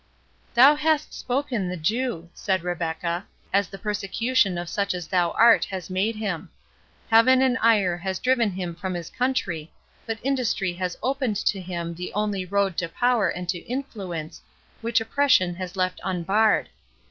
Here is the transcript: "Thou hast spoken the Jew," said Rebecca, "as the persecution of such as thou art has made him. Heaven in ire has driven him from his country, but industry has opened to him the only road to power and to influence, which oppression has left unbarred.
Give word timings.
"Thou 0.55 0.73
hast 0.73 1.13
spoken 1.13 1.69
the 1.69 1.77
Jew," 1.77 2.31
said 2.33 2.63
Rebecca, 2.63 3.27
"as 3.53 3.67
the 3.67 3.77
persecution 3.77 4.57
of 4.57 4.67
such 4.67 4.95
as 4.95 5.05
thou 5.07 5.29
art 5.33 5.63
has 5.65 5.91
made 5.91 6.15
him. 6.15 6.49
Heaven 7.11 7.39
in 7.39 7.55
ire 7.57 7.97
has 7.99 8.17
driven 8.17 8.49
him 8.49 8.73
from 8.73 8.95
his 8.95 9.11
country, 9.11 9.71
but 10.07 10.17
industry 10.23 10.73
has 10.73 10.97
opened 11.03 11.35
to 11.45 11.61
him 11.61 11.93
the 11.93 12.11
only 12.15 12.45
road 12.45 12.77
to 12.77 12.89
power 12.89 13.29
and 13.29 13.47
to 13.49 13.59
influence, 13.59 14.41
which 14.81 14.99
oppression 15.01 15.53
has 15.57 15.75
left 15.77 16.01
unbarred. 16.03 16.69